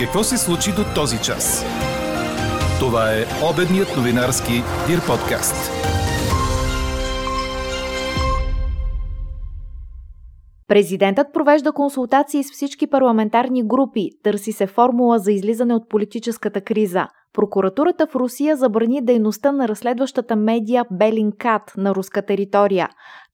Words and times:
Какво 0.00 0.24
се 0.24 0.36
случи 0.36 0.70
до 0.70 0.84
този 0.94 1.22
час? 1.22 1.64
Това 2.80 3.12
е 3.12 3.24
обедният 3.52 3.96
новинарски 3.96 4.52
Дир 4.86 5.06
подкаст. 5.06 5.70
Президентът 10.68 11.26
провежда 11.32 11.72
консултации 11.72 12.44
с 12.44 12.52
всички 12.52 12.86
парламентарни 12.86 13.66
групи, 13.66 14.10
търси 14.22 14.52
се 14.52 14.66
формула 14.66 15.18
за 15.18 15.32
излизане 15.32 15.74
от 15.74 15.88
политическата 15.88 16.60
криза. 16.60 17.06
Прокуратурата 17.32 18.06
в 18.06 18.14
Русия 18.14 18.56
забрани 18.56 19.04
дейността 19.04 19.52
на 19.52 19.68
разследващата 19.68 20.36
медия 20.36 20.84
Белинкат 20.92 21.72
на 21.76 21.94
руска 21.94 22.22
територия. 22.22 22.88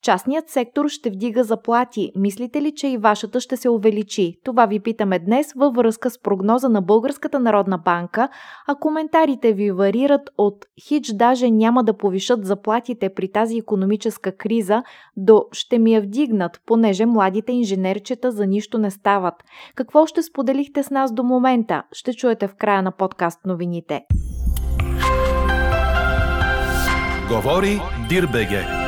Частният 0.05 0.51
сектор 0.51 0.89
ще 0.89 1.11
вдига 1.11 1.45
заплати. 1.45 2.13
Мислите 2.17 2.63
ли, 2.63 2.73
че 2.75 2.89
и 2.89 2.97
вашата 2.97 3.41
ще 3.41 3.57
се 3.57 3.69
увеличи? 3.69 4.37
Това 4.45 4.67
ви 4.67 4.81
питаме 4.81 5.19
днес 5.19 5.53
във 5.57 5.75
връзка 5.75 6.11
с 6.11 6.19
прогноза 6.19 6.69
на 6.69 6.83
Българската 6.83 7.41
народна 7.41 7.79
банка, 7.79 8.29
а 8.67 8.75
коментарите 8.75 9.53
ви 9.53 9.71
варират 9.71 10.31
от 10.39 10.67
хич 10.89 11.13
даже 11.13 11.51
няма 11.51 11.85
да 11.85 11.97
повишат 11.97 12.47
заплатите 12.47 13.09
при 13.09 13.33
тази 13.33 13.59
економическа 13.59 14.37
криза 14.37 14.83
до 15.17 15.45
ще 15.53 15.79
ми 15.79 15.95
я 15.95 16.01
вдигнат, 16.01 16.61
понеже 16.67 17.07
младите 17.07 17.53
инженерчета 17.53 18.33
за 18.33 18.47
нищо 18.47 18.79
не 18.79 18.91
стават. 18.91 19.35
Какво 19.75 20.07
ще 20.07 20.23
споделихте 20.23 20.83
с 20.83 20.91
нас 20.91 21.15
до 21.15 21.23
момента? 21.23 21.83
Ще 21.93 22.13
чуете 22.13 22.49
в 22.49 22.55
края 22.55 22.83
на 22.83 22.93
подкаст 22.93 23.41
новините. 23.45 24.05
Говори 27.29 27.81
Дирбеге. 28.09 28.84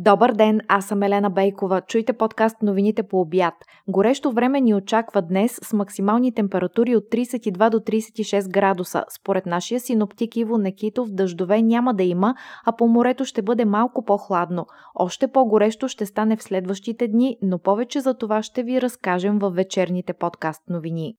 Добър 0.00 0.32
ден, 0.32 0.60
аз 0.68 0.86
съм 0.86 1.02
Елена 1.02 1.30
Бейкова. 1.30 1.80
Чуйте 1.80 2.12
подкаст 2.12 2.56
новините 2.62 3.02
по 3.02 3.20
обяд. 3.20 3.54
Горещо 3.88 4.32
време 4.32 4.60
ни 4.60 4.74
очаква 4.74 5.22
днес 5.22 5.58
с 5.62 5.72
максимални 5.72 6.34
температури 6.34 6.96
от 6.96 7.04
32 7.04 7.70
до 7.70 7.78
36 7.78 8.50
градуса. 8.50 9.04
Според 9.20 9.46
нашия 9.46 9.80
синоптик 9.80 10.36
Иво 10.36 10.58
Некитов 10.58 11.08
дъждове 11.10 11.62
няма 11.62 11.94
да 11.94 12.02
има, 12.02 12.34
а 12.66 12.72
по 12.72 12.88
морето 12.88 13.24
ще 13.24 13.42
бъде 13.42 13.64
малко 13.64 14.04
по-хладно. 14.04 14.66
Още 14.94 15.28
по-горещо 15.28 15.88
ще 15.88 16.06
стане 16.06 16.36
в 16.36 16.42
следващите 16.42 17.08
дни, 17.08 17.36
но 17.42 17.58
повече 17.58 18.00
за 18.00 18.14
това 18.14 18.42
ще 18.42 18.62
ви 18.62 18.80
разкажем 18.80 19.38
във 19.38 19.54
вечерните 19.54 20.12
подкаст 20.12 20.62
новини. 20.68 21.14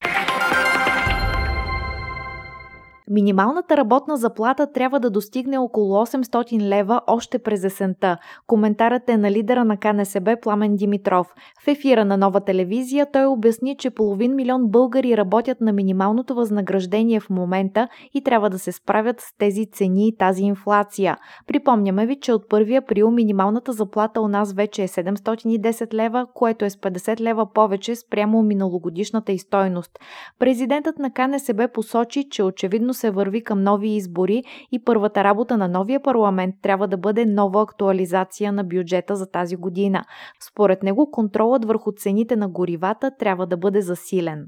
Минималната 3.12 3.78
работна 3.78 4.18
заплата 4.18 4.72
трябва 4.72 5.00
да 5.00 5.10
достигне 5.10 5.58
около 5.58 5.96
800 5.96 6.62
лева 6.62 7.02
още 7.08 7.40
през 7.40 7.64
есента. 7.64 8.18
Коментарът 8.48 9.10
е 9.10 9.18
на 9.18 9.32
лидера 9.32 9.66
на 9.66 9.78
КНСБ 9.78 10.38
Пламен 10.42 10.76
Димитров. 10.76 11.34
В 11.64 11.68
ефира 11.68 12.06
на 12.06 12.18
нова 12.18 12.40
телевизия 12.40 13.08
той 13.14 13.26
обясни, 13.26 13.78
че 13.78 13.90
половин 13.90 14.36
милион 14.36 14.68
българи 14.68 15.18
работят 15.18 15.62
на 15.62 15.74
минималното 15.74 16.36
възнаграждение 16.36 17.20
в 17.20 17.30
момента 17.30 17.88
и 18.14 18.24
трябва 18.24 18.50
да 18.50 18.60
се 18.60 18.72
справят 18.72 19.22
с 19.22 19.38
тези 19.38 19.66
цени 19.66 20.08
и 20.08 20.18
тази 20.18 20.44
инфлация. 20.44 21.18
Припомняме 21.48 22.06
ви, 22.06 22.20
че 22.20 22.34
от 22.34 22.46
1 22.50 22.84
април 22.84 23.12
минималната 23.12 23.74
заплата 23.74 24.22
у 24.22 24.28
нас 24.28 24.54
вече 24.54 24.84
е 24.84 24.88
710 24.88 25.94
лева, 25.94 26.28
което 26.34 26.66
е 26.66 26.70
с 26.70 26.76
50 26.76 27.20
лева 27.20 27.54
повече 27.54 27.96
спрямо 27.96 28.42
миналогодишната 28.42 29.32
и 29.32 29.38
стойност. 29.38 29.92
Президентът 30.40 31.00
на 31.00 31.14
КНСБ 31.14 31.68
посочи, 31.68 32.30
че 32.30 32.44
очевидно 32.44 32.94
се 33.00 33.12
върви 33.12 33.44
към 33.44 33.64
нови 33.64 33.90
избори 33.90 34.44
и 34.72 34.84
първата 34.84 35.24
работа 35.24 35.58
на 35.58 35.68
новия 35.68 36.00
парламент 36.04 36.56
трябва 36.62 36.88
да 36.88 36.98
бъде 36.98 37.26
нова 37.26 37.62
актуализация 37.62 38.52
на 38.52 38.64
бюджета 38.64 39.16
за 39.16 39.32
тази 39.32 39.56
година. 39.56 40.04
Според 40.50 40.84
него 40.84 41.12
контролът 41.12 41.66
върху 41.66 41.92
цените 41.92 42.36
на 42.36 42.50
горивата 42.50 43.12
трябва 43.20 43.48
да 43.48 43.58
бъде 43.58 43.82
засилен. 43.82 44.48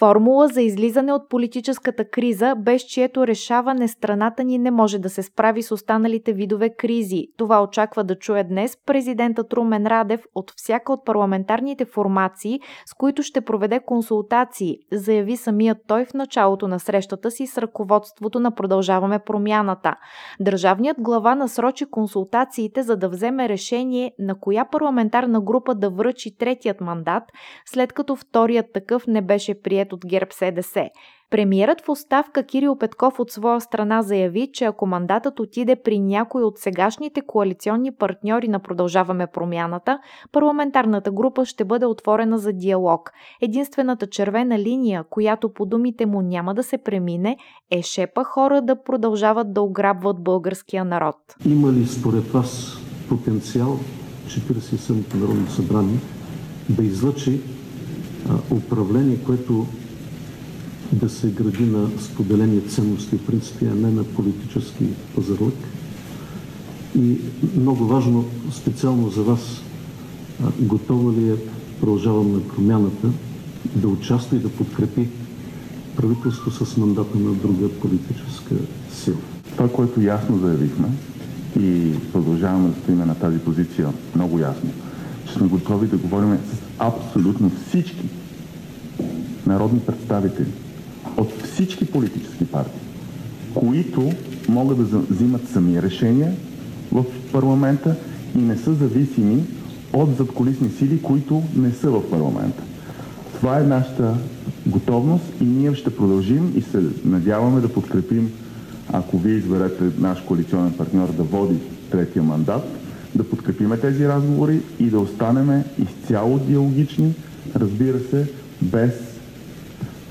Формула 0.00 0.48
за 0.48 0.62
излизане 0.62 1.12
от 1.12 1.28
политическата 1.28 2.04
криза, 2.04 2.54
без 2.58 2.82
чието 2.82 3.26
решаване 3.26 3.88
страната 3.88 4.44
ни 4.44 4.58
не 4.58 4.70
може 4.70 4.98
да 4.98 5.10
се 5.10 5.22
справи 5.22 5.62
с 5.62 5.72
останалите 5.72 6.32
видове 6.32 6.70
кризи. 6.70 7.26
Това 7.36 7.62
очаква 7.62 8.04
да 8.04 8.18
чуе 8.18 8.44
днес 8.44 8.76
президентът 8.86 9.52
Румен 9.52 9.86
Радев 9.86 10.24
от 10.34 10.52
всяка 10.56 10.92
от 10.92 11.04
парламентарните 11.04 11.84
формации, 11.84 12.60
с 12.86 12.94
които 12.94 13.22
ще 13.22 13.40
проведе 13.40 13.80
консултации, 13.86 14.78
заяви 14.92 15.36
самият 15.36 15.78
той 15.86 16.04
в 16.04 16.14
началото 16.14 16.68
на 16.68 16.80
срещата 16.80 17.30
си 17.30 17.46
с 17.46 17.58
ръководството 17.58 18.40
на 18.40 18.54
Продължаваме 18.54 19.18
промяната. 19.18 19.94
Държавният 20.40 20.96
глава 21.00 21.34
насрочи 21.34 21.86
консултациите, 21.90 22.82
за 22.82 22.96
да 22.96 23.08
вземе 23.08 23.48
решение 23.48 24.12
на 24.18 24.40
коя 24.40 24.64
парламентарна 24.64 25.40
група 25.40 25.74
да 25.74 25.90
връчи 25.90 26.36
третият 26.38 26.80
мандат, 26.80 27.22
след 27.66 27.92
като 27.92 28.16
вторият 28.16 28.66
такъв 28.72 29.06
не 29.06 29.22
беше 29.22 29.62
прият 29.62 29.89
от 29.92 30.06
ГЕРБ 30.06 30.30
СДС. 30.30 30.90
Премиерът 31.30 31.80
в 31.80 31.88
оставка 31.88 32.42
Кирил 32.42 32.76
Петков 32.76 33.18
от 33.18 33.30
своя 33.30 33.60
страна 33.60 34.02
заяви, 34.02 34.50
че 34.52 34.64
ако 34.64 34.86
мандатът 34.86 35.40
отиде 35.40 35.76
при 35.76 35.98
някой 35.98 36.42
от 36.42 36.58
сегашните 36.58 37.20
коалиционни 37.20 37.92
партньори 37.92 38.48
на 38.48 38.58
Продължаваме 38.58 39.26
промяната, 39.26 39.98
парламентарната 40.32 41.10
група 41.10 41.44
ще 41.44 41.64
бъде 41.64 41.86
отворена 41.86 42.38
за 42.38 42.52
диалог. 42.52 43.10
Единствената 43.42 44.06
червена 44.06 44.58
линия, 44.58 45.04
която 45.10 45.52
по 45.52 45.66
думите 45.66 46.06
му 46.06 46.22
няма 46.22 46.54
да 46.54 46.62
се 46.62 46.78
премине, 46.78 47.36
е 47.70 47.82
шепа 47.82 48.24
хора 48.24 48.62
да 48.62 48.82
продължават 48.82 49.52
да 49.52 49.62
ограбват 49.62 50.22
българския 50.22 50.84
народ. 50.84 51.16
Има 51.46 51.72
ли 51.72 51.86
според 51.86 52.24
вас 52.24 52.76
потенциал 53.08 53.78
47-то 54.26 55.16
Народно 55.16 55.46
събрание 55.46 55.98
да 56.68 56.82
излъчи 56.82 57.40
управление, 58.50 59.18
което 59.26 59.66
да 60.92 61.08
се 61.08 61.30
гради 61.30 61.64
на 61.64 61.88
споделени 62.00 62.68
ценности 62.68 63.14
и 63.14 63.18
принципи, 63.18 63.64
а 63.66 63.74
не 63.74 63.90
на 63.90 64.04
политически 64.04 64.84
пазарлък. 65.14 65.54
И 66.98 67.16
много 67.56 67.84
важно, 67.84 68.24
специално 68.52 69.10
за 69.10 69.22
вас, 69.22 69.62
готова 70.58 71.12
ли 71.12 71.30
е, 71.30 71.36
продължавам 71.80 72.32
на 72.32 72.40
промяната, 72.40 73.08
да 73.76 73.88
участва 73.88 74.36
и 74.36 74.40
да 74.40 74.48
подкрепи 74.48 75.08
правителство 75.96 76.50
с 76.50 76.76
мандата 76.76 77.18
на 77.18 77.34
друга 77.34 77.68
политическа 77.68 78.54
сила. 78.92 79.16
Това, 79.56 79.68
което 79.68 80.00
ясно 80.00 80.38
заявихме 80.38 80.88
и 81.60 81.92
продължаваме 82.12 82.68
да 82.68 82.80
стоиме 82.82 83.04
на 83.04 83.14
тази 83.14 83.38
позиция 83.38 83.88
много 84.14 84.38
ясно, 84.38 84.70
че 85.26 85.32
сме 85.32 85.48
готови 85.48 85.86
да 85.86 85.96
говорим 85.96 86.36
с 86.36 86.58
абсолютно 86.78 87.50
всички 87.68 88.08
народни 89.46 89.80
представители 89.80 90.46
от 91.20 91.42
всички 91.42 91.84
политически 91.84 92.44
партии, 92.44 92.80
които 93.54 94.12
могат 94.48 94.90
да 94.90 94.98
взимат 94.98 95.48
сами 95.52 95.82
решения 95.82 96.32
в 96.92 97.04
парламента 97.32 97.96
и 98.38 98.38
не 98.38 98.56
са 98.56 98.74
зависими 98.74 99.44
от 99.92 100.16
задколисни 100.16 100.70
сили, 100.70 101.02
които 101.02 101.42
не 101.56 101.72
са 101.72 101.90
в 101.90 102.10
парламента. 102.10 102.62
Това 103.36 103.60
е 103.60 103.64
нашата 103.64 104.14
готовност 104.66 105.24
и 105.40 105.44
ние 105.44 105.74
ще 105.74 105.96
продължим 105.96 106.52
и 106.56 106.62
се 106.62 106.82
надяваме 107.04 107.60
да 107.60 107.72
подкрепим, 107.72 108.30
ако 108.92 109.18
вие 109.18 109.34
изберете 109.34 109.84
наш 109.98 110.20
коалиционен 110.20 110.72
партньор 110.72 111.12
да 111.12 111.22
води 111.22 111.56
третия 111.90 112.22
мандат, 112.22 112.62
да 113.14 113.24
подкрепиме 113.24 113.76
тези 113.76 114.08
разговори 114.08 114.60
и 114.78 114.84
да 114.84 115.00
останеме 115.00 115.64
изцяло 115.82 116.38
диалогични, 116.38 117.14
разбира 117.56 117.98
се, 118.10 118.26
без 118.62 119.09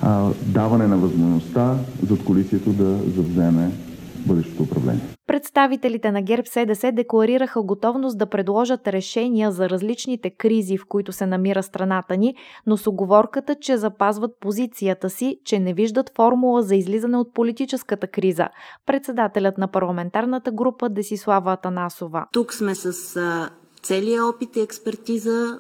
а, 0.01 0.29
даване 0.45 0.87
на 0.87 0.97
възможността 0.97 1.75
за 2.09 2.25
колисието 2.25 2.73
да 2.73 2.97
завземе 3.15 3.71
бъдещото 4.27 4.63
управление. 4.63 5.01
Представителите 5.27 6.11
на 6.11 6.21
ГЕРБ 6.21 6.45
СДС 6.45 6.91
декларираха 6.91 7.62
готовност 7.62 8.18
да 8.18 8.25
предложат 8.25 8.88
решения 8.88 9.51
за 9.51 9.69
различните 9.69 10.29
кризи, 10.29 10.77
в 10.77 10.85
които 10.85 11.12
се 11.12 11.25
намира 11.25 11.63
страната 11.63 12.18
ни, 12.18 12.35
но 12.65 12.77
с 12.77 12.88
оговорката, 12.88 13.56
че 13.56 13.77
запазват 13.77 14.31
позицията 14.39 15.09
си, 15.09 15.39
че 15.45 15.59
не 15.59 15.74
виждат 15.74 16.12
формула 16.15 16.63
за 16.63 16.75
излизане 16.75 17.18
от 17.18 17.33
политическата 17.33 18.07
криза. 18.07 18.47
Председателят 18.85 19.57
на 19.57 19.68
парламентарната 19.68 20.51
група 20.51 20.89
Десислава 20.89 21.53
Атанасова. 21.53 22.25
Тук 22.31 22.53
сме 22.53 22.75
с 22.75 23.19
целият 23.81 24.24
опит 24.24 24.56
и 24.56 24.62
експертиза 24.62 25.59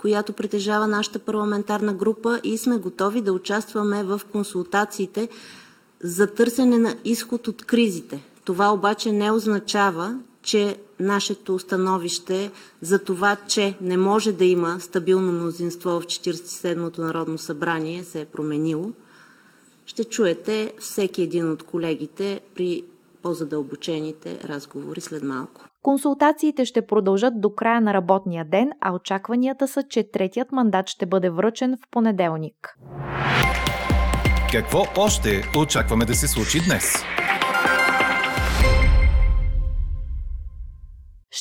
която 0.00 0.32
притежава 0.32 0.86
нашата 0.86 1.18
парламентарна 1.18 1.94
група 1.94 2.40
и 2.44 2.58
сме 2.58 2.76
готови 2.76 3.20
да 3.20 3.32
участваме 3.32 4.04
в 4.04 4.20
консултациите 4.32 5.28
за 6.02 6.26
търсене 6.26 6.78
на 6.78 6.96
изход 7.04 7.48
от 7.48 7.64
кризите. 7.64 8.24
Това 8.44 8.72
обаче 8.72 9.12
не 9.12 9.30
означава, 9.30 10.18
че 10.42 10.76
нашето 11.00 11.58
становище 11.58 12.50
за 12.80 12.98
това, 12.98 13.36
че 13.48 13.74
не 13.80 13.96
може 13.96 14.32
да 14.32 14.44
има 14.44 14.80
стабилно 14.80 15.32
мнозинство 15.32 15.90
в 15.90 16.04
47-то 16.04 17.02
Народно 17.02 17.38
събрание 17.38 18.04
се 18.04 18.20
е 18.20 18.24
променило. 18.24 18.90
Ще 19.86 20.04
чуете 20.04 20.72
всеки 20.78 21.22
един 21.22 21.50
от 21.50 21.62
колегите 21.62 22.40
при 22.54 22.84
по-задълбочените 23.22 24.38
разговори 24.48 25.00
след 25.00 25.22
малко. 25.22 25.64
Консултациите 25.82 26.64
ще 26.64 26.86
продължат 26.86 27.40
до 27.40 27.54
края 27.54 27.80
на 27.80 27.94
работния 27.94 28.44
ден, 28.44 28.70
а 28.80 28.92
очакванията 28.92 29.68
са, 29.68 29.82
че 29.82 30.10
третият 30.10 30.52
мандат 30.52 30.88
ще 30.88 31.06
бъде 31.06 31.30
връчен 31.30 31.76
в 31.76 31.90
понеделник. 31.90 32.76
Какво 34.52 34.84
още 34.96 35.42
очакваме 35.58 36.04
да 36.04 36.14
се 36.14 36.28
случи 36.28 36.58
днес? 36.66 36.94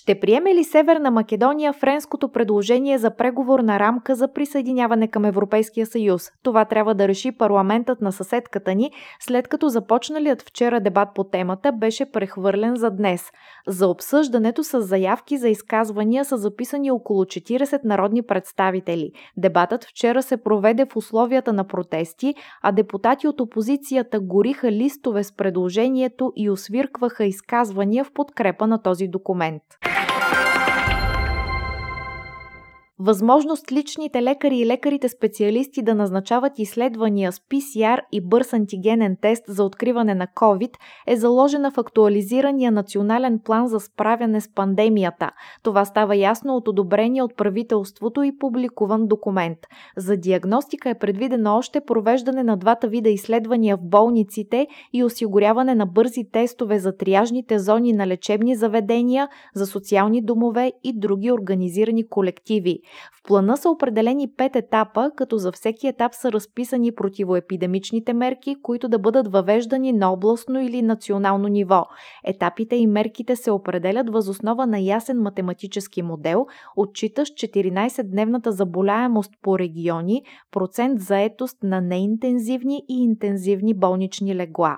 Ще 0.10 0.20
приеме 0.20 0.56
ли 0.56 0.64
Северна 0.64 1.12
Македония 1.12 1.74
френското 1.74 2.32
предложение 2.32 2.98
за 2.98 3.16
преговорна 3.16 3.80
рамка 3.80 4.16
за 4.16 4.34
присъединяване 4.34 5.08
към 5.08 5.26
Европейския 5.26 5.86
съюз? 5.86 6.32
Това 6.44 6.66
трябва 6.66 6.96
да 6.96 7.08
реши 7.08 7.32
парламентът 7.32 8.02
на 8.02 8.12
съседката 8.12 8.76
ни, 8.76 8.92
след 9.20 9.48
като 9.48 9.70
започналият 9.70 10.42
вчера 10.42 10.80
дебат 10.80 11.10
по 11.16 11.24
темата 11.24 11.72
беше 11.72 12.12
прехвърлен 12.12 12.76
за 12.76 12.90
днес. 12.90 13.26
За 13.68 13.88
обсъждането 13.88 14.64
с 14.64 14.82
заявки 14.82 15.38
за 15.38 15.50
изказвания 15.50 16.26
са 16.26 16.38
записани 16.38 16.92
около 16.92 17.24
40 17.24 17.80
народни 17.84 18.22
представители. 18.22 19.12
Дебатът 19.38 19.84
вчера 19.84 20.22
се 20.22 20.38
проведе 20.38 20.86
в 20.86 20.96
условията 20.96 21.54
на 21.54 21.68
протести, 21.68 22.36
а 22.62 22.72
депутати 22.72 23.28
от 23.28 23.42
опозицията 23.42 24.20
гориха 24.20 24.72
листове 24.72 25.24
с 25.24 25.36
предложението 25.36 26.34
и 26.36 26.50
освиркваха 26.50 27.26
изказвания 27.26 28.04
в 28.04 28.12
подкрепа 28.14 28.68
на 28.68 28.82
този 28.82 29.08
документ. 29.08 29.64
Възможност 33.02 33.72
личните 33.72 34.24
лекари 34.24 34.58
и 34.58 34.66
лекарите 34.66 35.10
специалисти 35.10 35.82
да 35.82 35.96
назначават 35.96 36.60
изследвания 36.60 37.32
с 37.32 37.40
PCR 37.40 38.00
и 38.12 38.22
бърз 38.22 38.54
антигенен 38.54 39.18
тест 39.22 39.44
за 39.48 39.64
откриване 39.64 40.16
на 40.16 40.28
COVID 40.28 40.74
е 41.08 41.16
заложена 41.16 41.72
в 41.72 41.78
актуализирания 41.78 42.72
национален 42.72 43.40
план 43.46 43.68
за 43.68 43.80
справяне 43.80 44.42
с 44.42 44.54
пандемията. 44.54 45.32
Това 45.64 45.86
става 45.86 46.16
ясно 46.16 46.56
от 46.56 46.68
одобрение 46.68 47.24
от 47.24 47.38
правителството 47.38 48.24
и 48.24 48.38
публикуван 48.38 49.08
документ. 49.08 49.58
За 49.98 50.18
диагностика 50.18 50.90
е 50.90 51.00
предвидено 51.00 51.58
още 51.58 51.82
провеждане 51.82 52.44
на 52.44 52.58
двата 52.58 52.88
вида 52.88 53.10
изследвания 53.10 53.78
в 53.78 53.84
болниците 53.84 54.68
и 54.94 55.04
осигуряване 55.04 55.76
на 55.76 55.86
бързи 55.86 56.24
тестове 56.32 56.80
за 56.80 56.98
триажните 56.98 57.60
зони 57.60 57.94
на 57.94 58.08
лечебни 58.08 58.56
заведения, 58.56 59.28
за 59.56 59.66
социални 59.66 60.22
домове 60.22 60.72
и 60.84 60.94
други 61.00 61.32
организирани 61.32 62.08
колективи. 62.08 62.80
В 63.14 63.24
плана 63.28 63.58
са 63.58 63.70
определени 63.70 64.28
пет 64.38 64.56
етапа, 64.56 65.12
като 65.16 65.38
за 65.38 65.52
всеки 65.52 65.88
етап 65.88 66.14
са 66.14 66.32
разписани 66.32 66.96
противоепидемичните 66.96 68.14
мерки, 68.14 68.56
които 68.62 68.90
да 68.90 69.00
бъдат 69.00 69.32
въвеждани 69.32 69.94
на 69.94 70.12
областно 70.12 70.62
или 70.62 70.82
национално 70.82 71.48
ниво. 71.48 71.86
Етапите 72.26 72.76
и 72.76 72.88
мерките 72.88 73.36
се 73.36 73.52
определят 73.52 74.10
възоснова 74.10 74.66
на 74.66 74.80
ясен 74.80 75.22
математически 75.22 76.02
модел, 76.02 76.46
отчитащ 76.76 77.34
14-дневната 77.34 78.50
заболяемост 78.50 79.32
по 79.42 79.60
региони, 79.60 80.24
процент 80.52 81.00
заетост 81.00 81.58
на 81.64 81.82
неинтензивни 81.82 82.84
и 82.90 83.04
интензивни 83.04 83.74
болнични 83.74 84.36
легла. 84.36 84.78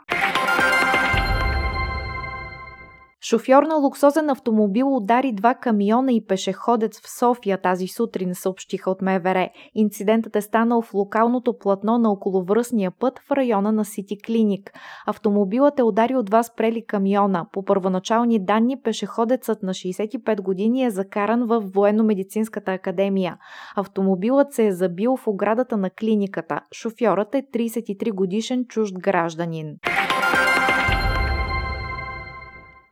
Шофьор 3.31 3.63
на 3.63 3.75
луксозен 3.75 4.29
автомобил 4.29 4.95
удари 4.95 5.31
два 5.31 5.53
камиона 5.53 6.13
и 6.13 6.25
пешеходец 6.25 7.01
в 7.01 7.19
София 7.19 7.61
тази 7.61 7.87
сутрин, 7.87 8.35
съобщиха 8.35 8.91
от 8.91 9.01
МВР. 9.01 9.49
Инцидентът 9.75 10.35
е 10.35 10.41
станал 10.41 10.81
в 10.81 10.93
локалното 10.93 11.57
платно 11.57 11.97
на 11.97 12.11
околовръстния 12.11 12.91
път 12.99 13.19
в 13.19 13.31
района 13.31 13.71
на 13.71 13.85
Сити 13.85 14.21
Клиник. 14.21 14.71
Автомобилът 15.07 15.79
е 15.79 15.83
ударил 15.83 16.23
два 16.23 16.43
спрели 16.43 16.85
камиона. 16.85 17.45
По 17.51 17.65
първоначални 17.65 18.45
данни 18.45 18.81
пешеходецът 18.81 19.63
на 19.63 19.73
65 19.73 20.41
години 20.41 20.85
е 20.85 20.89
закаран 20.89 21.43
в 21.45 21.61
Военно-медицинската 21.61 22.73
академия. 22.73 23.37
Автомобилът 23.75 24.53
се 24.53 24.67
е 24.67 24.71
забил 24.71 25.17
в 25.17 25.27
оградата 25.27 25.77
на 25.77 25.89
клиниката. 25.89 26.59
Шофьорът 26.73 27.35
е 27.35 27.43
33 27.53 28.11
годишен 28.11 28.65
чужд 28.65 28.99
гражданин. 28.99 29.75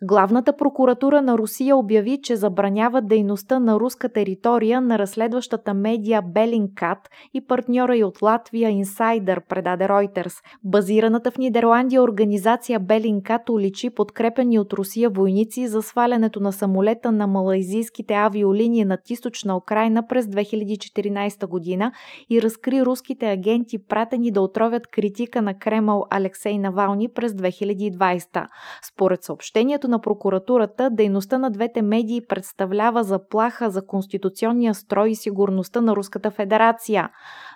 Главната 0.03 0.57
прокуратура 0.57 1.21
на 1.21 1.37
Русия 1.37 1.77
обяви, 1.77 2.19
че 2.23 2.35
забранява 2.35 3.01
дейността 3.01 3.59
на 3.59 3.79
руска 3.79 4.09
територия 4.09 4.81
на 4.81 4.99
разследващата 4.99 5.73
медия 5.73 6.21
Белинкат 6.21 6.97
и 7.33 7.47
партньора 7.47 7.95
й 7.95 8.03
от 8.03 8.21
Латвия 8.21 8.69
Инсайдър, 8.69 9.41
предаде 9.49 9.83
Reuters. 9.83 10.33
Базираната 10.63 11.31
в 11.31 11.37
Нидерландия 11.37 12.03
организация 12.03 12.79
Белинкат 12.79 13.49
уличи 13.49 13.89
подкрепени 13.89 14.59
от 14.59 14.73
Русия 14.73 15.09
войници 15.09 15.67
за 15.67 15.81
свалянето 15.81 16.39
на 16.39 16.51
самолета 16.51 17.11
на 17.11 17.27
малайзийските 17.27 18.13
авиолинии 18.13 18.85
над 18.85 19.09
източна 19.09 19.57
Украина 19.57 20.07
през 20.07 20.25
2014 20.25 21.47
година 21.47 21.91
и 22.29 22.41
разкри 22.41 22.85
руските 22.85 23.31
агенти 23.31 23.77
пратени 23.77 24.31
да 24.31 24.41
отровят 24.41 24.87
критика 24.87 25.41
на 25.41 25.59
Кремъл 25.59 26.05
Алексей 26.09 26.57
Навални 26.57 27.09
през 27.09 27.31
2020. 27.31 28.47
Според 28.83 29.23
съобщението 29.23 29.88
на 29.89 30.01
прокуратурата, 30.01 30.89
дейността 30.89 31.37
на 31.37 31.51
двете 31.51 31.81
медии 31.81 32.21
представлява 32.29 33.03
заплаха 33.03 33.69
за 33.69 33.85
конституционния 33.85 34.73
строй 34.73 35.09
и 35.09 35.15
сигурността 35.15 35.81
на 35.81 35.95
Руската 35.95 36.31
федерация. 36.31 37.09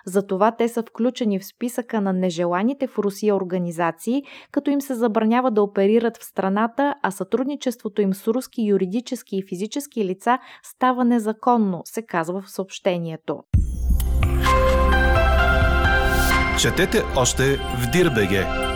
Затова 0.06 0.52
те 0.52 0.68
са 0.68 0.82
включени 0.82 1.38
в 1.38 1.46
списъка 1.46 2.00
на 2.00 2.12
нежеланите 2.12 2.86
в 2.86 2.98
Русия 2.98 3.36
организации, 3.36 4.22
като 4.52 4.70
им 4.70 4.80
се 4.80 4.94
забранява 4.94 5.50
да 5.50 5.62
оперират 5.62 6.16
в 6.16 6.24
страната, 6.24 6.94
а 7.02 7.10
сътрудничеството 7.10 8.02
им 8.02 8.14
с 8.14 8.28
руски 8.28 8.62
юридически 8.62 9.36
и 9.36 9.44
физически 9.48 10.04
лица 10.04 10.38
става 10.62 11.04
незаконно, 11.04 11.82
се 11.84 12.02
казва 12.02 12.40
в 12.40 12.50
съобщението. 12.50 13.42
Четете 16.60 17.02
още 17.16 17.56
в 17.56 17.90
Дирбеге! 17.92 18.73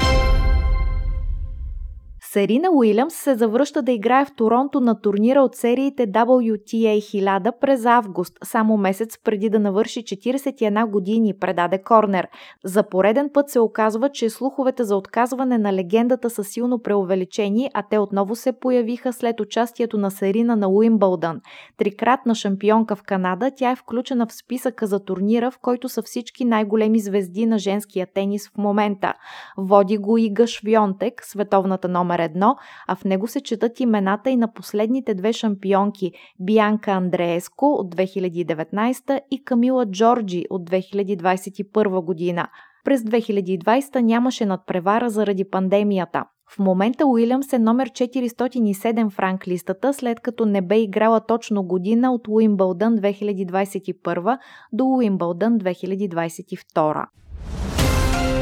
Серина 2.33 2.69
Уилямс 2.73 3.15
се 3.15 3.35
завръща 3.35 3.83
да 3.83 3.93
играе 3.93 4.25
в 4.25 4.35
Торонто 4.37 4.81
на 4.81 5.01
турнира 5.01 5.41
от 5.41 5.55
сериите 5.55 6.07
WTA 6.07 6.99
1000 6.99 7.53
през 7.61 7.85
август, 7.85 8.39
само 8.45 8.77
месец 8.77 9.19
преди 9.25 9.51
да 9.51 9.59
навърши 9.59 10.05
41 10.05 10.91
години, 10.91 11.35
предаде 11.41 11.83
Корнер. 11.83 12.29
За 12.65 12.83
пореден 12.83 13.31
път 13.35 13.51
се 13.51 13.61
оказва, 13.61 14.11
че 14.11 14.31
слуховете 14.31 14.85
за 14.85 14.97
отказване 14.97 15.59
на 15.59 15.73
легендата 15.73 16.31
са 16.31 16.45
силно 16.45 16.83
преувеличени, 16.83 17.71
а 17.75 17.83
те 17.91 17.99
отново 17.99 18.37
се 18.37 18.53
появиха 18.53 19.13
след 19.13 19.41
участието 19.41 19.99
на 19.99 20.11
Серина 20.11 20.57
на 20.57 20.69
Уимбълдън. 20.69 21.41
Трикратна 21.77 22.35
шампионка 22.35 22.97
в 22.97 23.03
Канада, 23.03 23.51
тя 23.57 23.71
е 23.71 23.77
включена 23.77 24.27
в 24.27 24.33
списъка 24.33 24.87
за 24.87 25.05
турнира, 25.05 25.51
в 25.51 25.59
който 25.59 25.89
са 25.89 26.03
всички 26.03 26.45
най-големи 26.45 27.01
звезди 27.01 27.47
на 27.47 27.59
женския 27.59 28.07
тенис 28.15 28.49
в 28.49 28.59
момента. 28.59 29.15
Води 29.57 29.99
го 29.99 30.19
и 30.19 30.31
Гъш 30.31 30.61
Вионтек, 30.65 31.25
световната 31.25 31.89
номер 31.89 32.18
номер 32.19 32.31
едно, 32.31 32.57
а 32.87 32.97
в 32.97 33.05
него 33.05 33.27
се 33.27 33.41
четат 33.41 33.81
имената 33.81 34.31
и 34.31 34.37
на 34.37 34.53
последните 34.53 35.15
две 35.15 35.33
шампионки 35.33 36.13
Бианка 36.41 36.91
Андрееско 36.91 37.67
от 37.67 37.95
2019 37.95 39.21
и 39.31 39.45
Камила 39.45 39.87
Джорджи 39.87 40.45
от 40.51 40.71
2021 40.71 42.05
година. 42.05 42.49
През 42.85 43.03
2020 43.03 44.01
нямаше 44.01 44.47
надпревара 44.47 45.11
заради 45.11 45.45
пандемията. 45.45 46.25
В 46.51 46.59
момента 46.59 47.07
Уилямс 47.07 47.53
е 47.53 47.59
номер 47.59 47.91
407 47.91 49.11
в 49.11 49.19
ранглистата, 49.19 49.95
след 49.95 50.21
като 50.21 50.47
не 50.47 50.63
бе 50.63 50.79
играла 50.79 51.21
точно 51.21 51.63
година 51.63 52.13
от 52.13 52.29
Уимбълдън 52.29 52.97
2021 52.97 54.39
до 54.73 54.85
Уимбълдън 54.85 55.59
2022. 55.59 57.05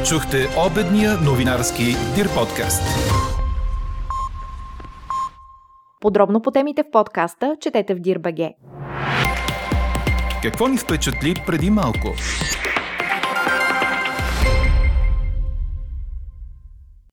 Чухте 0.05 0.37
обедния 0.67 1.17
новинарски 1.25 1.83
Дир 2.15 2.27
подкаст. 2.35 3.16
Подробно 6.01 6.41
по 6.41 6.51
темите 6.51 6.83
в 6.83 6.91
подкаста 6.91 7.55
четете 7.59 7.95
в 7.95 7.99
Дирбаге. 7.99 8.53
Какво 10.43 10.67
ни 10.67 10.77
впечатли 10.77 11.33
преди 11.45 11.69
малко? 11.69 12.07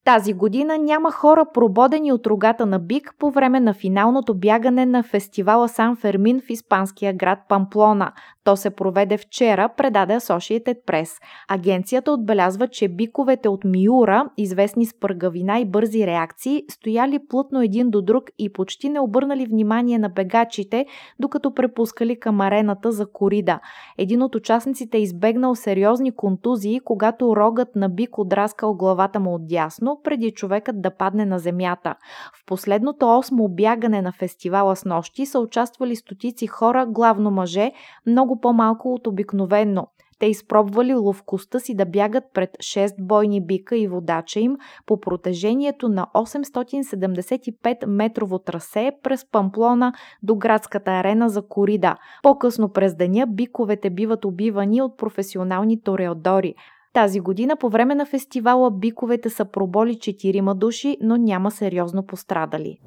Тази 0.04 0.32
година 0.34 0.78
няма 0.78 1.10
хора 1.10 1.46
прободени 1.54 2.12
от 2.12 2.26
рогата 2.26 2.66
на 2.66 2.78
бик 2.78 3.14
по 3.18 3.30
време 3.30 3.60
на 3.60 3.74
финалното 3.74 4.34
бягане 4.34 4.86
на 4.86 5.02
фестивала 5.02 5.68
Сан 5.68 5.96
Фермин 5.96 6.40
в 6.40 6.50
испанския 6.50 7.14
град 7.14 7.38
Памплона. 7.48 8.12
То 8.44 8.56
се 8.56 8.70
проведе 8.70 9.18
вчера, 9.18 9.68
предаде 9.76 10.14
Associated 10.14 10.84
Press. 10.86 11.08
Агенцията 11.48 12.12
отбелязва, 12.12 12.68
че 12.68 12.88
биковете 12.88 13.48
от 13.48 13.64
Миура, 13.64 14.30
известни 14.36 14.86
с 14.86 15.00
пъргавина 15.00 15.58
и 15.58 15.64
бързи 15.64 16.06
реакции, 16.06 16.64
стояли 16.70 17.18
плътно 17.28 17.62
един 17.62 17.90
до 17.90 18.02
друг 18.02 18.24
и 18.38 18.52
почти 18.52 18.88
не 18.88 19.00
обърнали 19.00 19.46
внимание 19.46 19.98
на 19.98 20.08
бегачите, 20.08 20.86
докато 21.20 21.54
препускали 21.54 22.20
към 22.20 22.40
арената 22.40 22.92
за 22.92 23.06
корида. 23.12 23.60
Един 23.98 24.22
от 24.22 24.34
участниците 24.34 24.98
е 24.98 25.00
избегнал 25.00 25.54
сериозни 25.54 26.12
контузии, 26.16 26.80
когато 26.84 27.36
рогът 27.36 27.76
на 27.76 27.88
бик 27.88 28.18
отраскал 28.18 28.74
главата 28.74 29.20
му 29.20 29.34
отдясно, 29.34 30.00
преди 30.04 30.30
човекът 30.30 30.82
да 30.82 30.96
падне 30.96 31.26
на 31.26 31.38
земята. 31.38 31.94
В 32.34 32.46
последното 32.46 33.18
осмо 33.18 33.48
бягане 33.48 34.02
на 34.02 34.12
фестивала 34.12 34.76
с 34.76 34.84
нощи 34.84 35.26
са 35.26 35.40
участвали 35.40 35.96
стотици 35.96 36.46
хора, 36.46 36.86
главно 36.88 37.30
мъже, 37.30 37.72
много 38.06 38.33
по-малко 38.40 38.94
от 38.94 39.06
обикновенно. 39.06 39.86
Те 40.18 40.26
изпробвали 40.26 40.94
ловкостта 40.94 41.58
си 41.58 41.74
да 41.74 41.84
бягат 41.84 42.24
пред 42.34 42.50
6 42.50 42.94
бойни 43.02 43.46
бика 43.46 43.76
и 43.76 43.88
водача 43.88 44.40
им 44.40 44.56
по 44.86 45.00
протежението 45.00 45.88
на 45.88 46.06
875 46.14 47.86
метрово 47.86 48.38
трасе 48.38 48.92
през 49.02 49.30
Памплона 49.30 49.92
до 50.22 50.34
градската 50.34 50.90
арена 50.90 51.28
за 51.28 51.42
корида. 51.48 51.96
По-късно 52.22 52.68
през 52.68 52.96
деня 52.96 53.26
биковете 53.26 53.90
биват 53.90 54.24
убивани 54.24 54.82
от 54.82 54.96
професионални 54.98 55.82
тореодори. 55.82 56.54
Тази 56.92 57.20
година 57.20 57.56
по 57.56 57.68
време 57.68 57.94
на 57.94 58.06
фестивала 58.06 58.70
биковете 58.70 59.30
са 59.30 59.44
проболи 59.44 59.94
4 59.94 60.54
души, 60.54 60.96
но 61.00 61.16
няма 61.16 61.50
сериозно 61.50 62.06
пострадали. 62.06 62.78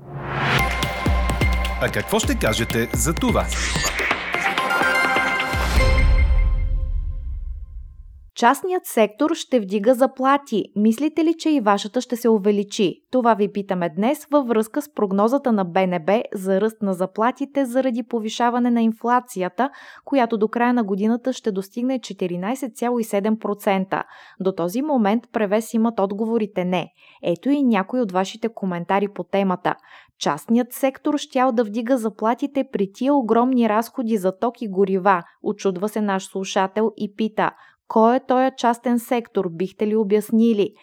А 1.81 1.89
какво 1.93 2.19
ще 2.19 2.39
кажете 2.39 2.89
за 2.93 3.13
това? 3.13 3.45
Частният 8.37 8.85
сектор 8.85 9.33
ще 9.33 9.59
вдига 9.59 9.93
заплати. 9.93 10.65
Мислите 10.75 11.25
ли, 11.25 11.33
че 11.37 11.49
и 11.49 11.61
вашата 11.61 12.01
ще 12.01 12.15
се 12.15 12.29
увеличи? 12.29 13.01
Това 13.11 13.33
ви 13.33 13.51
питаме 13.51 13.89
днес 13.89 14.27
във 14.31 14.47
връзка 14.47 14.81
с 14.81 14.93
прогнозата 14.93 15.51
на 15.51 15.65
БНБ 15.65 16.21
за 16.33 16.61
ръст 16.61 16.81
на 16.81 16.93
заплатите 16.93 17.65
заради 17.65 18.03
повишаване 18.03 18.71
на 18.71 18.81
инфлацията, 18.81 19.69
която 20.05 20.37
до 20.37 20.47
края 20.47 20.73
на 20.73 20.83
годината 20.83 21.33
ще 21.33 21.51
достигне 21.51 21.99
14,7%. 21.99 24.03
До 24.39 24.51
този 24.51 24.81
момент 24.81 25.23
превес 25.31 25.73
имат 25.73 25.99
отговорите 25.99 26.65
не. 26.65 26.87
Ето 27.23 27.49
и 27.49 27.63
някои 27.63 28.01
от 28.01 28.11
вашите 28.11 28.49
коментари 28.49 29.07
по 29.07 29.23
темата. 29.23 29.75
Частният 30.19 30.73
сектор 30.73 31.17
щял 31.17 31.51
да 31.51 31.63
вдига 31.63 31.97
заплатите 31.97 32.63
при 32.71 32.91
тия 32.93 33.13
огромни 33.13 33.69
разходи 33.69 34.17
за 34.17 34.39
ток 34.39 34.61
и 34.61 34.67
горива, 34.67 35.23
очудва 35.43 35.89
се 35.89 36.01
наш 36.01 36.25
слушател 36.25 36.91
и 36.97 37.15
пита– 37.15 37.51
кой 37.87 38.15
е 38.15 38.25
този 38.27 38.51
частен 38.57 38.99
сектор? 38.99 39.49
Бихте 39.51 39.87
ли 39.87 39.95
обяснили? 39.95 40.73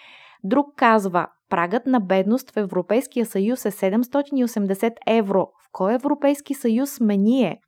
Друг 0.45 0.67
казва, 0.77 1.27
прагът 1.51 1.87
на 1.87 2.01
бедност 2.01 2.51
в 2.51 2.57
Европейския 2.57 3.27
съюз 3.27 3.65
е 3.65 3.71
780 3.71 4.93
евро. 5.07 5.41
В 5.41 5.69
кой 5.73 5.95
Европейски 5.95 6.55
съюз 6.55 6.91
сме 6.91 7.17
ние? 7.17 7.61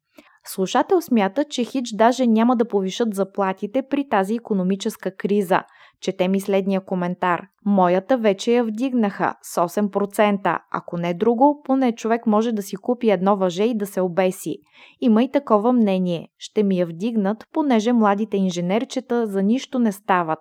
Слушател 0.44 1.00
смята, 1.00 1.44
че 1.44 1.64
Хич 1.64 1.88
даже 1.94 2.26
няма 2.26 2.56
да 2.56 2.68
повишат 2.68 3.14
заплатите 3.14 3.82
при 3.90 4.08
тази 4.08 4.34
економическа 4.34 5.16
криза. 5.16 5.62
Чете 6.00 6.28
ми 6.28 6.40
следния 6.40 6.80
коментар. 6.80 7.46
Моята 7.64 8.18
вече 8.18 8.52
я 8.52 8.64
вдигнаха 8.64 9.34
с 9.42 9.68
8%. 9.68 10.58
Ако 10.72 10.96
не 10.96 11.14
друго, 11.14 11.62
поне 11.64 11.92
човек 11.92 12.26
може 12.26 12.52
да 12.52 12.62
си 12.62 12.76
купи 12.76 13.10
едно 13.10 13.36
въже 13.36 13.64
и 13.64 13.76
да 13.76 13.86
се 13.86 14.00
обеси. 14.00 14.56
Има 15.00 15.22
и 15.22 15.30
такова 15.32 15.72
мнение. 15.72 16.28
Ще 16.38 16.62
ми 16.62 16.78
я 16.78 16.86
вдигнат, 16.86 17.44
понеже 17.52 17.92
младите 17.92 18.36
инженерчета 18.36 19.26
за 19.26 19.42
нищо 19.42 19.78
не 19.78 19.92
стават. 19.92 20.38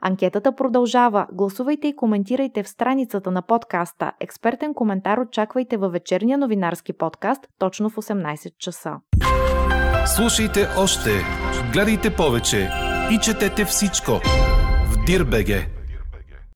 Анкетата 0.00 0.54
продължава. 0.54 1.26
Гласувайте 1.32 1.88
и 1.88 1.96
коментирайте 1.96 2.62
в 2.62 2.68
страницата 2.68 3.30
на 3.30 3.42
подкаста. 3.42 4.12
Експертен 4.20 4.74
коментар 4.74 5.18
очаквайте 5.18 5.76
във 5.76 5.92
вечерния 5.92 6.38
новинарски 6.38 6.92
подкаст 6.92 7.48
точно 7.58 7.90
в 7.90 7.96
18 7.96 8.56
часа. 8.58 8.92
Слушайте 10.06 10.66
още, 10.78 11.10
гледайте 11.72 12.16
повече 12.16 12.70
и 13.12 13.18
четете 13.18 13.64
всичко 13.64 14.12
Дирбеге. 15.06 15.68